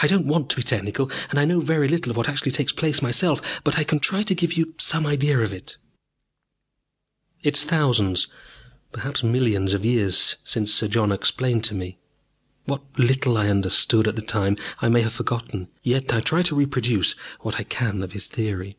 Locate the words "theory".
18.26-18.78